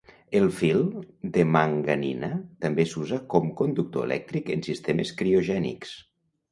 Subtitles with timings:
[0.37, 0.79] El fil
[1.35, 2.31] de manganina
[2.65, 5.99] també s'usa con conductor elèctric en sistemes criogènics.